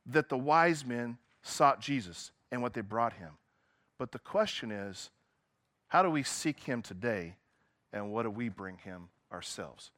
that 0.06 0.30
the 0.30 0.38
wise 0.38 0.84
men 0.84 1.18
sought 1.42 1.80
Jesus 1.80 2.30
and 2.50 2.62
what 2.62 2.74
they 2.74 2.80
brought 2.80 3.14
him. 3.14 3.32
But 3.98 4.12
the 4.12 4.18
question 4.18 4.70
is, 4.70 5.10
how 5.88 6.02
do 6.02 6.10
we 6.10 6.22
seek 6.22 6.60
him 6.60 6.82
today 6.82 7.36
and 7.92 8.10
what 8.10 8.22
do 8.22 8.30
we 8.30 8.48
bring 8.48 8.78
him 8.78 9.08
ourselves? 9.32 9.90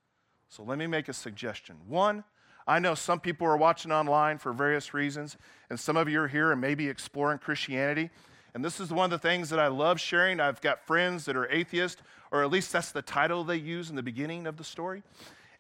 So 0.49 0.63
let 0.63 0.79
me 0.79 0.87
make 0.87 1.09
a 1.09 1.13
suggestion. 1.13 1.77
One, 1.87 2.25
I 2.67 2.79
know 2.79 2.95
some 2.95 3.21
people 3.21 3.47
are 3.47 3.57
watching 3.57 3.93
online 3.93 4.39
for 4.39 4.53
various 4.53 4.95
reasons, 4.95 5.37
and 5.69 5.79
some 5.79 5.97
of 5.97 6.09
you 6.09 6.21
are 6.21 6.29
here 6.29 6.53
and 6.53 6.61
maybe 6.61 6.89
exploring 6.89 7.39
Christianity. 7.39 8.11
And 8.55 8.65
this 8.65 8.81
is 8.81 8.91
one 8.91 9.07
of 9.07 9.11
the 9.11 9.29
things 9.29 9.51
that 9.51 9.59
I 9.59 9.67
love 9.67 10.01
sharing. 10.01 10.41
I've 10.41 10.61
got 10.61 10.87
friends 10.87 11.25
that 11.27 11.37
are 11.37 11.51
atheists, 11.51 12.01
or 12.31 12.43
at 12.43 12.51
least 12.51 12.73
that's 12.73 12.93
the 12.93 13.03
title 13.03 13.45
they 13.45 13.57
use 13.57 13.91
in 13.91 13.97
the 13.97 14.03
beginning 14.03 14.47
of 14.47 14.57
the 14.57 14.65
story. 14.65 15.03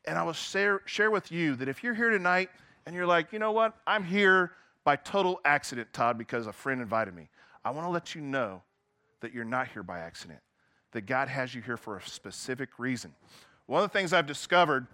And 0.06 0.16
I 0.16 0.22
will 0.22 0.32
share, 0.32 0.80
share 0.86 1.10
with 1.10 1.30
you 1.30 1.56
that 1.56 1.68
if 1.68 1.82
you're 1.82 1.94
here 1.94 2.10
tonight 2.10 2.50
and 2.86 2.94
you're 2.94 3.06
like, 3.06 3.32
you 3.32 3.38
know 3.38 3.52
what, 3.52 3.74
I'm 3.86 4.04
here 4.04 4.52
by 4.84 4.96
total 4.96 5.40
accident, 5.44 5.92
Todd, 5.92 6.18
because 6.18 6.46
a 6.46 6.52
friend 6.52 6.80
invited 6.80 7.14
me. 7.14 7.28
I 7.64 7.70
want 7.70 7.86
to 7.86 7.90
let 7.90 8.14
you 8.14 8.20
know 8.20 8.62
that 9.20 9.32
you're 9.32 9.44
not 9.44 9.68
here 9.68 9.82
by 9.82 10.00
accident, 10.00 10.40
that 10.92 11.06
God 11.06 11.28
has 11.28 11.54
you 11.54 11.62
here 11.62 11.76
for 11.76 11.96
a 11.96 12.02
specific 12.02 12.78
reason. 12.78 13.14
One 13.66 13.82
of 13.82 13.90
the 13.90 13.98
things 13.98 14.12
I've 14.12 14.26
discovered 14.26 14.86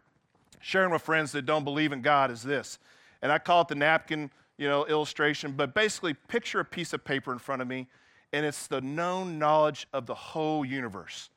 sharing 0.61 0.91
with 0.91 1.03
friends 1.03 1.33
that 1.33 1.47
don't 1.47 1.65
believe 1.65 1.93
in 1.93 2.03
God 2.03 2.31
is 2.31 2.43
this, 2.43 2.79
and 3.23 3.33
I 3.33 3.39
call 3.39 3.63
it 3.63 3.69
the 3.69 3.75
napkin, 3.75 4.31
you 4.57 4.69
know, 4.69 4.87
illustration, 4.87 5.53
but 5.53 5.75
basically 5.75 6.15
picture 6.15 6.61
a 6.61 6.65
piece 6.65 6.93
of 6.93 7.05
paper 7.05 7.33
in 7.33 7.39
front 7.39 7.61
of 7.61 7.69
me 7.69 7.89
and 8.33 8.47
it's 8.47 8.67
the 8.67 8.81
known 8.81 9.39
knowledge 9.39 9.87
of 9.93 10.07
the 10.07 10.15
whole 10.15 10.65
universe. 10.65 11.31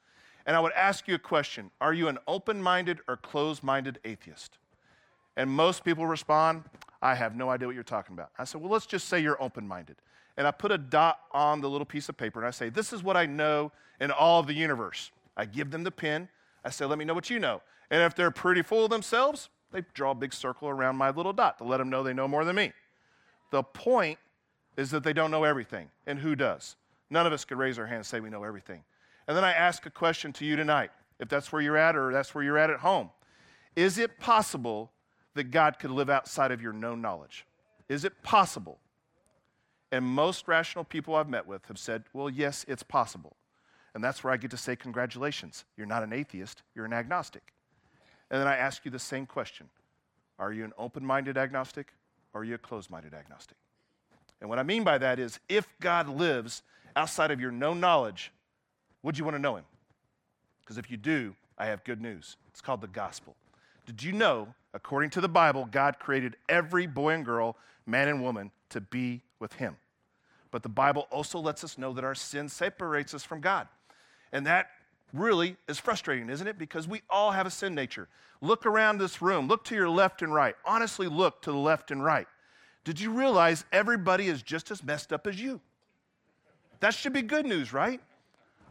And 0.46 0.56
I 0.56 0.60
would 0.60 0.74
ask 0.74 1.08
you 1.08 1.16
a 1.16 1.20
question 1.20 1.72
Are 1.82 1.94
you 1.94 2.08
an 2.08 2.18
open 2.28 2.62
minded 2.62 3.00
or 3.08 3.18
closed 3.18 3.64
minded 3.64 4.00
atheist? 4.04 4.58
And 5.36 5.50
most 5.50 5.84
people 5.84 6.06
respond, 6.06 6.64
I 7.04 7.16
have 7.16 7.36
no 7.36 7.50
idea 7.50 7.68
what 7.68 7.76
you're 7.76 7.84
talking 7.84 8.14
about. 8.14 8.30
I 8.40 8.46
said, 8.46 8.62
Well, 8.62 8.72
let's 8.72 8.86
just 8.86 9.10
say 9.10 9.20
you're 9.20 9.42
open 9.44 9.68
minded. 9.68 9.98
And 10.38 10.48
I 10.48 10.52
put 10.52 10.72
a 10.72 10.78
dot 10.78 11.20
on 11.32 11.60
the 11.60 11.70
little 11.70 11.86
piece 11.86 12.08
of 12.08 12.16
paper 12.18 12.40
and 12.40 12.48
I 12.48 12.52
say, 12.52 12.70
This 12.70 12.94
is 12.94 13.04
what 13.04 13.18
I 13.18 13.26
know 13.26 13.74
in 14.00 14.10
all 14.10 14.40
of 14.40 14.48
the 14.48 14.54
universe. 14.54 15.12
I 15.36 15.46
give 15.46 15.70
them 15.70 15.84
the 15.84 15.92
pen. 15.92 16.30
I 16.64 16.70
say, 16.70 16.86
Let 16.86 16.98
me 16.98 17.04
know 17.04 17.14
what 17.14 17.30
you 17.30 17.40
know. 17.40 17.62
And 17.92 18.02
if 18.02 18.16
they're 18.16 18.32
pretty 18.32 18.62
full 18.62 18.86
of 18.86 18.90
themselves, 18.90 19.50
they 19.74 19.84
draw 19.94 20.12
a 20.12 20.16
big 20.16 20.34
circle 20.34 20.70
around 20.70 20.96
my 20.96 21.10
little 21.10 21.34
dot 21.34 21.58
to 21.58 21.66
let 21.66 21.78
them 21.78 21.90
know 21.90 22.04
they 22.04 22.14
know 22.14 22.28
more 22.28 22.46
than 22.46 22.56
me. 22.56 22.72
The 23.52 23.64
point 23.64 24.18
is 24.78 24.90
that 24.92 25.04
they 25.04 25.14
don't 25.14 25.30
know 25.30 25.44
everything. 25.44 25.90
And 26.08 26.18
who 26.18 26.38
does? 26.38 26.78
None 27.10 27.28
of 27.28 27.34
us 27.34 27.44
could 27.44 27.58
raise 27.58 27.78
our 27.78 27.86
hand 27.86 27.98
and 27.98 28.06
say 28.06 28.22
we 28.22 28.30
know 28.30 28.46
everything. 28.46 28.82
And 29.28 29.36
then 29.36 29.44
I 29.44 29.52
ask 29.52 29.86
a 29.86 29.90
question 29.90 30.32
to 30.34 30.46
you 30.46 30.56
tonight, 30.56 30.92
if 31.20 31.28
that's 31.28 31.52
where 31.52 31.62
you're 31.62 31.78
at 31.78 31.98
or 31.98 32.14
that's 32.14 32.34
where 32.34 32.44
you're 32.46 32.58
at 32.58 32.70
at 32.70 32.80
home. 32.80 33.10
Is 33.76 33.98
it 33.98 34.20
possible 34.20 34.93
that 35.36 35.52
God 35.52 35.80
could 35.80 35.92
live 35.92 36.10
outside 36.10 36.52
of 36.52 36.62
your 36.62 36.74
known 36.74 37.02
knowledge? 37.02 37.46
Is 37.90 38.06
it 38.06 38.24
possible? 38.24 38.80
And 39.92 40.06
most 40.06 40.48
rational 40.48 40.84
people 40.84 41.16
I've 41.16 41.30
met 41.30 41.48
with 41.48 41.66
have 41.68 41.78
said, 41.78 42.04
well, 42.14 42.30
yes, 42.30 42.66
it's 42.68 42.84
possible. 42.84 43.36
And 43.94 44.04
that's 44.04 44.24
where 44.24 44.34
I 44.34 44.38
get 44.38 44.52
to 44.52 44.58
say, 44.58 44.76
congratulations. 44.76 45.66
You're 45.78 45.88
not 45.88 46.04
an 46.04 46.14
atheist, 46.14 46.64
you're 46.74 46.86
an 46.86 46.94
agnostic. 46.94 47.54
And 48.32 48.42
then 48.42 48.48
I 48.48 48.58
ask 48.58 48.84
you 48.86 48.92
the 48.92 49.00
same 49.00 49.26
question 49.26 49.70
Are 50.40 50.52
you 50.52 50.64
an 50.64 50.74
open 50.78 51.06
minded 51.06 51.38
agnostic 51.38 51.94
or 52.34 52.42
are 52.42 52.44
you 52.44 52.56
a 52.56 52.58
closed 52.58 52.90
minded 52.90 53.14
agnostic? 53.14 53.58
And 54.42 54.50
what 54.50 54.60
I 54.60 54.64
mean 54.64 54.84
by 54.84 54.98
that 54.98 55.20
is, 55.20 55.40
if 55.48 55.68
God 55.80 56.10
lives 56.10 56.64
outside 56.96 57.32
of 57.32 57.40
your 57.40 57.52
known 57.52 57.80
knowledge, 57.80 58.32
would 59.04 59.18
you 59.18 59.24
want 59.24 59.36
to 59.36 59.42
know 59.42 59.56
him? 59.56 59.66
Because 60.62 60.78
if 60.78 60.90
you 60.90 60.98
do, 60.98 61.36
I 61.58 61.68
have 61.68 61.84
good 61.84 62.02
news. 62.02 62.36
It's 62.50 62.62
called 62.62 62.82
the 62.82 62.88
gospel. 62.88 63.36
Did 63.86 64.02
you 64.02 64.12
know, 64.12 64.54
according 64.74 65.10
to 65.12 65.22
the 65.22 65.30
Bible, 65.30 65.68
God 65.72 66.00
created 66.00 66.36
every 66.50 66.88
boy 66.88 67.14
and 67.14 67.26
girl, 67.26 67.58
man 67.86 68.08
and 68.08 68.22
woman, 68.22 68.52
to 68.70 68.82
be 68.82 69.22
with 69.40 69.54
him? 69.54 69.78
But 70.52 70.64
the 70.64 70.70
Bible 70.70 71.08
also 71.10 71.40
lets 71.40 71.64
us 71.64 71.78
know 71.78 71.94
that 71.94 72.04
our 72.04 72.16
sin 72.16 72.48
separates 72.48 73.14
us 73.14 73.24
from 73.24 73.42
God. 73.42 73.68
And 74.32 74.46
that 74.46 74.68
really 75.14 75.56
is 75.68 75.80
frustrating, 75.80 76.30
isn't 76.30 76.48
it? 76.48 76.58
Because 76.58 76.88
we 76.88 77.02
all 77.10 77.32
have 77.32 77.46
a 77.46 77.52
sin 77.52 77.76
nature. 77.76 78.08
Look 78.42 78.66
around 78.66 78.98
this 78.98 79.22
room, 79.22 79.48
look 79.48 79.64
to 79.66 79.76
your 79.76 79.90
left 79.90 80.22
and 80.22 80.34
right. 80.34 80.56
Honestly, 80.66 81.08
look 81.08 81.42
to 81.44 81.52
the 81.52 81.58
left 81.58 81.92
and 81.92 82.04
right. 82.04 82.28
Did 82.84 83.00
you 83.00 83.12
realize 83.12 83.64
everybody 83.72 84.28
is 84.28 84.42
just 84.42 84.70
as 84.72 84.84
messed 84.84 85.14
up 85.14 85.26
as 85.28 85.40
you? 85.40 85.62
That 86.82 86.94
should 86.94 87.14
be 87.14 87.22
good 87.22 87.46
news, 87.46 87.72
right? 87.72 88.02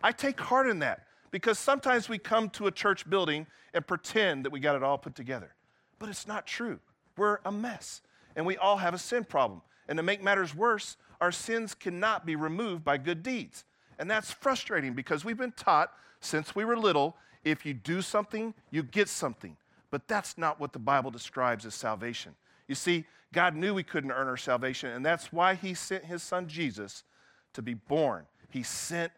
I 0.03 0.13
take 0.13 0.39
heart 0.39 0.69
in 0.69 0.81
that 0.81 1.07
because 1.31 1.59
sometimes 1.59 2.09
we 2.09 2.19
come 2.19 2.51
to 2.51 2.67
a 2.67 2.71
church 2.71 3.09
building 3.09 3.47
and 3.73 3.87
pretend 3.87 4.45
that 4.45 4.53
we 4.53 4.61
got 4.61 4.77
it 4.77 4.83
all 4.83 4.99
put 4.99 5.15
together. 5.15 5.55
But 6.03 6.09
it's 6.11 6.27
not 6.27 6.49
true. 6.49 6.81
We're 7.17 7.39
a 7.45 7.53
mess 7.53 8.03
and 8.35 8.45
we 8.45 8.57
all 8.57 8.79
have 8.79 8.93
a 8.93 8.99
sin 8.99 9.23
problem. 9.23 9.63
And 9.87 9.99
to 9.99 10.03
make 10.03 10.21
matters 10.21 10.53
worse, 10.53 10.97
our 11.21 11.31
sins 11.31 11.77
cannot 11.77 12.27
be 12.27 12.35
removed 12.35 12.83
by 12.83 12.99
good 12.99 13.23
deeds. 13.23 13.63
And 14.01 14.11
that's 14.11 14.33
frustrating 14.33 14.95
because 14.95 15.25
we've 15.25 15.37
been 15.39 15.53
taught 15.53 15.93
since 16.19 16.57
we 16.57 16.65
were 16.65 16.77
little 16.77 17.17
if 17.45 17.65
you 17.65 17.73
do 17.73 18.03
something, 18.03 18.53
you 18.73 18.83
get 18.83 19.09
something. 19.09 19.57
But 19.93 20.09
that's 20.09 20.37
not 20.37 20.59
what 20.59 20.73
the 20.73 20.81
Bible 20.81 21.13
describes 21.13 21.65
as 21.65 21.77
salvation. 21.77 22.35
You 22.67 22.75
see, 22.75 23.05
God 23.33 23.55
knew 23.55 23.73
we 23.73 23.85
couldn't 23.85 24.11
earn 24.11 24.27
our 24.27 24.37
salvation, 24.37 24.91
and 24.91 25.07
that's 25.07 25.33
why 25.33 25.55
He 25.55 25.73
sent 25.73 26.05
His 26.05 26.25
Son 26.25 26.49
Jesus 26.49 27.05
to 27.53 27.63
be 27.63 27.75
born. 27.75 28.27
He 28.51 28.65
sent 28.65 29.13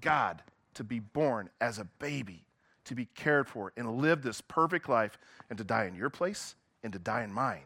God 0.00 0.42
to 0.72 0.84
be 0.84 1.00
born 1.00 1.50
as 1.60 1.78
a 1.78 1.84
baby, 1.98 2.46
to 2.90 2.94
be 2.96 3.06
cared 3.14 3.46
for, 3.46 3.72
and 3.76 3.98
live 3.98 4.20
this 4.20 4.40
perfect 4.40 4.88
life, 4.88 5.16
and 5.48 5.56
to 5.56 5.64
die 5.64 5.84
in 5.84 5.94
your 5.94 6.10
place 6.10 6.56
and 6.82 6.92
to 6.92 6.98
die 6.98 7.22
in 7.22 7.32
mine, 7.32 7.62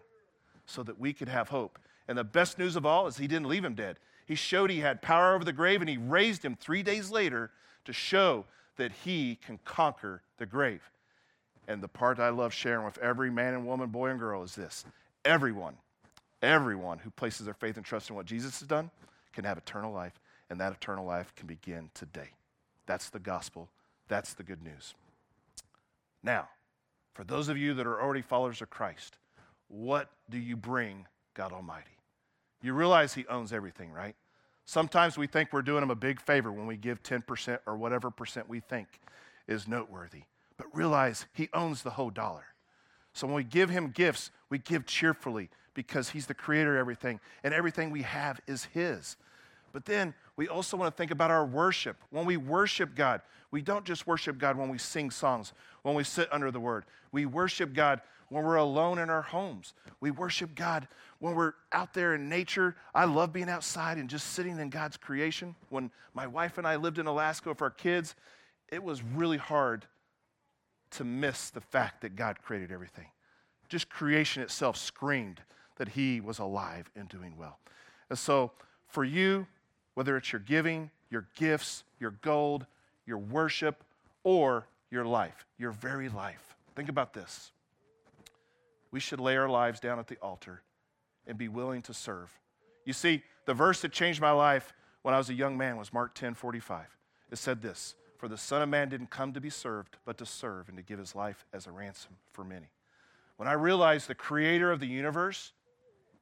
so 0.67 0.83
that 0.83 1.01
we 1.01 1.15
could 1.15 1.29
have 1.29 1.49
hope. 1.49 1.79
And 2.07 2.19
the 2.19 2.25
best 2.25 2.59
news 2.59 2.77
of 2.77 2.85
all 2.85 3.07
is 3.07 3.17
He 3.17 3.27
didn't 3.27 3.49
leave 3.49 3.65
him 3.65 3.75
dead. 3.75 3.97
He 4.27 4.35
showed 4.35 4.69
He 4.69 4.81
had 4.81 5.01
power 5.01 5.35
over 5.35 5.45
the 5.45 5.53
grave, 5.53 5.81
and 5.81 5.89
He 5.89 5.97
raised 5.97 6.45
him 6.45 6.55
three 6.55 6.83
days 6.83 7.11
later 7.11 7.51
to 7.87 7.93
show 7.95 8.45
that 8.77 8.93
He 9.05 9.37
can 9.37 9.59
conquer 9.65 10.21
the 10.37 10.45
grave. 10.45 10.83
And 11.67 11.83
the 11.83 11.89
part 11.89 12.19
I 12.19 12.29
love 12.29 12.53
sharing 12.53 12.85
with 12.85 12.99
every 12.99 13.31
man 13.31 13.55
and 13.55 13.67
woman, 13.67 13.89
boy 13.89 14.11
and 14.11 14.21
girl 14.21 14.43
is 14.43 14.55
this 14.55 14.85
everyone, 15.25 15.77
everyone 16.43 16.99
who 16.99 17.09
places 17.09 17.47
their 17.47 17.55
faith 17.55 17.79
and 17.79 17.87
trust 17.87 18.11
in 18.11 18.17
what 18.17 18.27
Jesus 18.27 18.61
has 18.61 18.69
done 18.69 18.91
can 19.33 19.45
have 19.45 19.57
eternal 19.57 19.91
life, 19.91 20.21
and 20.51 20.61
that 20.61 20.73
eternal 20.73 21.07
life 21.07 21.35
can 21.35 21.47
begin 21.47 21.89
today. 21.95 22.29
That's 22.85 23.09
the 23.09 23.19
gospel. 23.19 23.71
That's 24.09 24.35
the 24.35 24.43
good 24.43 24.63
news. 24.63 24.93
Now, 26.25 26.49
for 27.13 27.23
those 27.23 27.49
of 27.49 27.59
you 27.59 27.75
that 27.75 27.87
are 27.87 28.01
already 28.01 28.23
followers 28.23 28.63
of 28.63 28.71
Christ, 28.71 29.19
what 29.69 30.11
do 30.31 30.39
you 30.39 30.57
bring 30.57 31.07
God 31.35 31.53
Almighty? 31.53 31.99
You 32.63 32.73
realize 32.73 33.13
He 33.15 33.27
owns 33.29 33.53
everything, 33.53 33.93
right? 33.93 34.17
Sometimes 34.65 35.19
we 35.19 35.27
think 35.27 35.53
we're 35.53 35.63
doing 35.63 35.83
Him 35.83 35.91
a 35.91 35.95
big 35.95 36.21
favor 36.21 36.51
when 36.51 36.67
we 36.67 36.79
give 36.79 37.03
10% 37.03 37.59
or 37.67 37.77
whatever 37.77 38.11
percent 38.11 38.49
we 38.49 38.61
think 38.61 38.89
is 39.47 39.69
noteworthy. 39.69 40.23
But 40.57 40.75
realize 40.75 41.27
He 41.35 41.51
owns 41.53 41.83
the 41.83 41.91
whole 41.91 42.11
dollar. 42.11 42.47
So 43.13 43.27
when 43.27 43.37
we 43.37 43.45
give 43.45 43.69
Him 43.69 43.91
gifts, 43.91 44.31
we 44.49 44.59
give 44.59 44.87
cheerfully 44.87 45.51
because 45.75 46.09
He's 46.09 46.27
the 46.27 46.35
creator 46.35 46.77
of 46.77 46.81
everything, 46.81 47.21
and 47.43 47.53
everything 47.53 47.91
we 47.91 48.03
have 48.03 48.41
is 48.47 48.65
His. 48.65 49.17
But 49.75 49.85
then 49.85 50.15
we 50.37 50.47
also 50.47 50.77
want 50.77 50.95
to 50.95 50.97
think 50.97 51.11
about 51.11 51.33
our 51.33 51.45
worship. 51.45 51.97
When 52.11 52.25
we 52.25 52.37
worship 52.37 52.95
God, 52.95 53.21
we 53.51 53.61
don't 53.61 53.85
just 53.85 54.07
worship 54.07 54.39
God 54.39 54.57
when 54.57 54.69
we 54.69 54.79
sing 54.79 55.11
songs, 55.11 55.53
when 55.83 55.97
we 55.97 56.05
sit 56.05 56.33
under 56.33 56.53
the 56.53 56.61
word. 56.61 56.85
We 57.11 57.27
worship 57.27 57.75
God 57.75 58.01
when 58.29 58.45
we're 58.45 58.55
alone 58.55 58.99
in 58.99 59.11
our 59.11 59.23
homes. 59.23 59.75
We 60.01 60.13
worship 60.13 60.55
God 60.55 60.87
when 61.19 61.35
we're 61.35 61.55
out 61.73 61.93
there 61.93 62.15
in 62.15 62.29
nature. 62.29 62.77
I 62.95 63.05
love 63.05 63.33
being 63.33 63.49
outside 63.49 63.99
and 63.99 64.09
just 64.09 64.29
sitting 64.29 64.61
in 64.61 64.71
God's 64.71 64.97
creation. 64.97 65.57
When 65.71 65.91
my 66.15 66.29
wife 66.29 66.57
and 66.57 66.69
I 66.69 66.77
lived 66.77 67.01
in 67.01 67.07
Alaska 67.07 67.49
with 67.49 67.61
our 67.61 67.71
kids, 67.71 68.15
it 68.71 68.83
was 68.83 69.03
really 69.03 69.39
hard 69.39 69.87
to 70.93 71.05
miss 71.05 71.51
the 71.51 71.61
fact 71.61 72.03
that 72.03 72.15
God 72.15 72.41
created 72.41 72.71
everything. 72.71 73.07
Just 73.69 73.89
creation 73.89 74.41
itself 74.41 74.77
screamed 74.77 75.41
that 75.79 75.89
He 75.89 76.21
was 76.21 76.39
alive 76.39 76.89
and 76.95 77.09
doing 77.09 77.37
well. 77.37 77.59
And 78.09 78.17
so, 78.19 78.53
for 78.87 79.03
you, 79.03 79.49
whether 79.95 80.17
it's 80.17 80.33
your 80.33 80.41
giving, 80.41 80.91
your 81.11 81.27
gifts, 81.35 81.85
your 81.99 82.13
gold, 82.23 82.67
your 83.07 83.19
worship, 83.19 83.83
or 84.23 84.67
your 84.91 85.05
life, 85.05 85.47
your 85.59 85.71
very 85.71 86.09
life. 86.09 86.57
Think 86.75 86.89
about 86.89 87.15
this. 87.15 87.53
We 88.91 89.01
should 89.01 89.21
lay 89.21 89.37
our 89.37 89.49
lives 89.49 89.81
down 89.81 89.99
at 89.99 90.07
the 90.07 90.17
altar 90.23 90.63
and 91.27 91.39
be 91.39 91.49
willing 91.49 91.83
to 91.83 91.95
serve. 91.95 92.31
You 92.85 92.93
see, 92.93 93.23
the 93.47 93.55
verse 93.55 93.81
that 93.83 93.93
changed 93.93 94.21
my 94.21 94.31
life 94.31 94.73
when 95.03 95.15
I 95.15 95.19
was 95.19 95.31
a 95.31 95.35
young 95.35 95.57
man 95.57 95.77
was 95.77 95.93
Mark 95.93 96.15
10 96.15 96.35
45. 96.35 96.87
It 97.31 97.39
said 97.39 97.63
this 97.63 97.95
For 98.19 98.29
the 98.29 98.39
Son 98.39 98.63
of 98.63 98.69
Man 98.69 98.89
didn't 98.89 99.11
come 99.11 99.33
to 99.33 99.41
be 99.41 99.51
served, 99.51 99.97
but 100.05 100.19
to 100.19 100.27
serve 100.27 100.69
and 100.69 100.77
to 100.77 100.83
give 100.83 100.99
his 100.99 101.15
life 101.15 101.45
as 101.53 101.67
a 101.67 101.73
ransom 101.73 102.13
for 102.33 102.45
many. 102.45 102.69
When 103.37 103.49
I 103.49 103.55
realized 103.55 104.09
the 104.09 104.15
creator 104.15 104.71
of 104.71 104.81
the 104.81 104.87
universe 104.87 105.53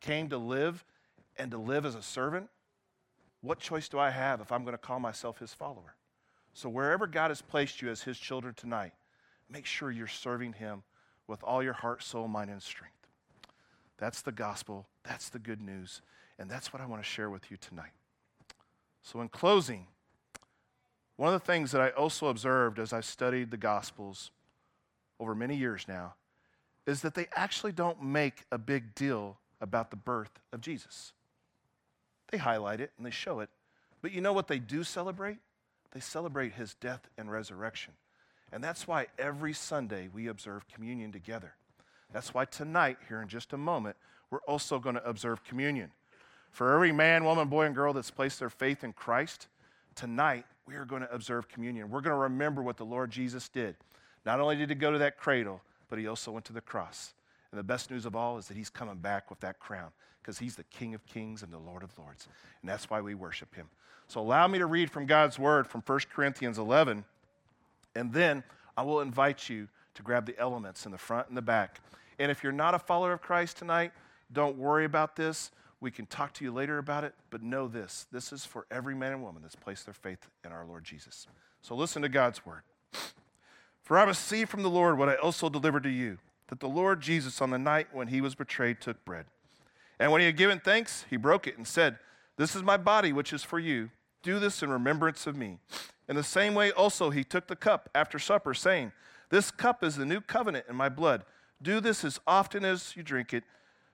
came 0.00 0.29
to 0.31 0.38
live 0.38 0.85
and 1.37 1.50
to 1.50 1.59
live 1.59 1.85
as 1.85 1.95
a 1.95 2.02
servant, 2.02 2.49
what 3.42 3.58
choice 3.58 3.88
do 3.88 3.99
I 3.99 4.11
have 4.11 4.40
if 4.40 4.50
I'm 4.50 4.62
going 4.62 4.75
to 4.75 4.78
call 4.78 5.00
myself 5.00 5.38
his 5.38 5.52
follower? 5.52 5.96
So, 6.54 6.68
wherever 6.68 7.06
God 7.06 7.30
has 7.30 7.42
placed 7.42 7.82
you 7.82 7.90
as 7.90 8.02
his 8.02 8.18
children 8.18 8.54
tonight, 8.54 8.92
make 9.50 9.66
sure 9.66 9.90
you're 9.90 10.06
serving 10.06 10.54
him 10.54 10.82
with 11.26 11.42
all 11.42 11.62
your 11.62 11.72
heart, 11.72 12.02
soul, 12.02 12.28
mind, 12.28 12.50
and 12.50 12.62
strength. 12.62 12.94
That's 13.99 14.22
the 14.22 14.32
gospel. 14.32 14.87
That's 15.04 15.28
the 15.28 15.38
good 15.38 15.61
news. 15.61 16.02
And 16.38 16.50
that's 16.50 16.72
what 16.72 16.82
I 16.82 16.87
want 16.87 17.02
to 17.02 17.08
share 17.08 17.30
with 17.30 17.50
you 17.50 17.56
tonight. 17.56 17.92
So, 19.02 19.20
in 19.20 19.28
closing, 19.28 19.87
one 21.16 21.32
of 21.32 21.40
the 21.40 21.46
things 21.46 21.72
that 21.72 21.80
I 21.80 21.90
also 21.90 22.28
observed 22.28 22.78
as 22.78 22.92
I 22.92 23.00
studied 23.00 23.50
the 23.50 23.56
gospels 23.56 24.30
over 25.18 25.34
many 25.34 25.56
years 25.56 25.87
now 25.88 26.14
is 26.87 27.02
that 27.02 27.14
they 27.14 27.26
actually 27.34 27.72
don't 27.72 28.02
make 28.02 28.44
a 28.50 28.58
big 28.58 28.94
deal 28.94 29.38
about 29.61 29.90
the 29.90 29.96
birth 29.96 30.40
of 30.52 30.61
Jesus. 30.61 31.12
They 32.33 32.39
highlight 32.39 32.81
it 32.81 32.91
and 32.97 33.07
they 33.07 33.11
show 33.11 33.39
it. 33.41 33.51
But 34.01 34.11
you 34.11 34.21
know 34.21 34.33
what 34.33 34.49
they 34.49 34.59
do 34.59 34.83
celebrate? 34.83 35.39
They 35.93 36.01
celebrate 36.01 36.55
his 36.55 36.75
death 36.75 37.09
and 37.17 37.31
resurrection. 37.31 37.93
And 38.51 38.65
that's 38.65 38.89
why 38.89 39.07
every 39.19 39.53
Sunday 39.53 40.09
we 40.12 40.27
observe 40.27 40.67
communion 40.67 41.12
together. 41.12 41.55
That's 42.12 42.35
why 42.35 42.47
tonight, 42.47 42.99
here 43.09 43.23
in 43.23 43.29
just 43.29 43.53
a 43.53 43.59
moment, 43.59 43.97
we're 44.31 44.41
also 44.41 44.79
going 44.79 44.97
to 44.97 45.09
observe 45.09 45.45
communion. 45.45 45.91
For 46.51 46.75
every 46.75 46.93
man, 46.93 47.25
woman, 47.25 47.49
boy, 47.49 47.67
and 47.67 47.75
girl 47.75 47.93
that's 47.93 48.11
placed 48.11 48.41
their 48.41 48.51
faith 48.51 48.83
in 48.83 48.93
Christ, 48.93 49.49
tonight 49.95 50.45
we 50.67 50.75
are 50.77 50.85
going 50.85 51.03
to 51.03 51.12
observe 51.12 51.49
communion. 51.49 51.91
We're 51.91 52.01
going 52.01 52.15
to 52.15 52.23
remember 52.23 52.62
what 52.62 52.77
the 52.77 52.85
Lord 52.85 53.11
Jesus 53.11 53.49
did. 53.49 53.77
Not 54.25 54.41
only 54.41 54.57
did 54.57 54.69
he 54.69 54.75
go 54.75 54.91
to 54.91 54.99
that 54.99 55.19
cradle, 55.19 55.62
but 55.89 55.99
he 55.99 56.07
also 56.07 56.31
went 56.31 56.45
to 56.47 56.53
the 56.53 56.61
cross. 56.61 57.15
And 57.52 57.59
the 57.59 57.64
best 57.64 57.90
news 57.90 58.06
of 58.06 58.16
all 58.16 58.38
is 58.38 58.49
that 58.49 58.56
he's 58.56 58.71
coming 58.71 58.97
back 58.97 59.30
with 59.30 59.40
that 59.40 59.61
crown 59.61 59.90
because 60.21 60.38
he's 60.38 60.56
the 60.56 60.64
King 60.64 60.94
of 60.94 61.04
kings 61.06 61.42
and 61.42 61.52
the 61.52 61.59
Lord 61.59 61.82
of 61.82 61.97
lords. 61.99 62.26
And 62.62 62.68
that's 62.68 62.88
why 62.88 63.00
we 63.00 63.14
worship 63.14 63.54
him. 63.54 63.68
So 64.09 64.21
allow 64.21 64.47
me 64.49 64.59
to 64.59 64.66
read 64.66 64.90
from 64.90 65.06
God's 65.06 65.38
word 65.38 65.66
from 65.66 65.82
1 65.87 66.00
Corinthians 66.14 66.59
11. 66.59 67.04
And 67.94 68.12
then 68.12 68.42
I 68.76 68.82
will 68.82 69.00
invite 69.00 69.49
you 69.49 69.68
to 69.94 70.02
grab 70.02 70.26
the 70.26 70.38
elements 70.38 70.87
in 70.87 70.92
the 70.92 70.99
front 70.99 71.28
and 71.28 71.37
the 71.37 71.42
back. 71.42 71.80
And 72.18 72.30
if 72.30 72.42
you're 72.42 72.52
not 72.52 72.75
a 72.75 72.78
follower 72.78 73.12
of 73.12 73.21
Christ 73.21 73.59
tonight, 73.59 73.92
don't 74.32 74.56
worry 74.56 74.85
about 74.85 75.16
this. 75.16 75.50
We 75.80 75.90
can 75.90 76.06
talk 76.06 76.32
to 76.35 76.44
you 76.44 76.52
later 76.52 76.78
about 76.78 77.04
it, 77.04 77.14
but 77.30 77.42
know 77.42 77.66
this 77.68 78.06
this 78.12 78.32
is 78.32 78.47
for 78.47 78.66
every 78.71 78.94
man 78.94 79.12
and 79.12 79.23
woman 79.23 79.42
that's 79.42 79.56
placed 79.56 79.85
their 79.85 79.94
faith 79.94 80.28
in 80.44 80.52
our 80.52 80.64
Lord 80.64 80.85
Jesus. 80.85 81.26
So 81.61 81.75
listen 81.75 82.02
to 82.02 82.09
God's 82.09 82.47
word. 82.47 82.62
For 83.82 83.99
I 83.99 84.04
received 84.04 84.49
from 84.49 84.62
the 84.62 84.71
Lord 84.71 84.97
what 84.97 85.09
I 85.09 85.16
also 85.16 85.49
delivered 85.49 85.82
to 85.82 85.90
you 85.90 86.18
that 86.52 86.61
the 86.61 86.68
Lord 86.68 87.00
Jesus, 87.00 87.40
on 87.40 87.49
the 87.49 87.59
night 87.59 87.87
when 87.92 88.09
he 88.09 88.21
was 88.21 88.35
betrayed, 88.35 88.78
took 88.78 89.02
bread. 89.06 89.25
And 89.99 90.12
when 90.12 90.21
he 90.21 90.26
had 90.26 90.37
given 90.37 90.61
thanks, 90.61 91.06
he 91.09 91.16
broke 91.16 91.47
it 91.47 91.56
and 91.56 91.66
said, 91.66 91.99
This 92.37 92.54
is 92.54 92.62
my 92.62 92.76
body, 92.76 93.11
which 93.11 93.32
is 93.32 93.42
for 93.42 93.59
you. 93.59 93.88
Do 94.23 94.38
this 94.38 94.62
in 94.62 94.68
remembrance 94.68 95.26
of 95.26 95.35
me. 95.35 95.61
In 96.11 96.14
the 96.14 96.23
same 96.23 96.52
way, 96.52 96.71
also, 96.71 97.09
he 97.09 97.25
took 97.25 97.47
the 97.47 97.56
cup 97.56 97.88
after 97.94 98.18
supper, 98.18 98.52
saying, 98.52 98.92
This 99.30 99.50
cup 99.50 99.82
is 99.82 99.97
the 99.97 100.04
new 100.04 100.21
covenant 100.21 100.66
in 100.68 100.76
my 100.76 100.90
blood. 100.90 101.25
Do 101.62 101.80
this 101.80 102.04
as 102.04 102.21
often 102.26 102.66
as 102.66 102.94
you 102.99 103.02
drink 103.02 103.32
it 103.32 103.44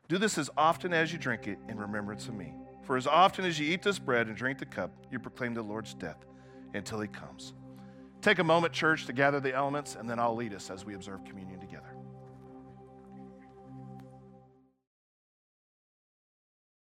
do 0.09 0.19
this 0.19 0.37
as 0.39 0.51
often 0.57 0.93
as 0.93 1.13
you 1.13 1.19
drink 1.19 1.47
it 1.47 1.59
in 1.69 1.79
remembrance 1.79 2.27
of 2.27 2.35
me. 2.35 2.55
For 2.83 2.97
as 2.97 3.07
often 3.07 3.45
as 3.45 3.61
you 3.61 3.71
eat 3.73 3.83
this 3.83 3.99
bread 3.99 4.27
and 4.27 4.35
drink 4.35 4.59
the 4.59 4.67
cup, 4.67 4.91
you 5.13 5.19
proclaim 5.19 5.53
the 5.53 5.63
Lord's 5.63 5.93
death 5.93 6.25
until 6.73 6.99
he 6.99 7.09
comes. 7.09 7.53
Take 8.23 8.39
a 8.39 8.45
moment, 8.45 8.73
church, 8.73 9.05
to 9.07 9.13
gather 9.13 9.39
the 9.39 9.55
elements, 9.55 9.95
and 9.95 10.09
then 10.09 10.19
I'll 10.19 10.35
lead 10.35 10.55
us 10.55 10.71
as 10.71 10.85
we 10.85 10.95
observe 10.95 11.25
communion. 11.25 11.59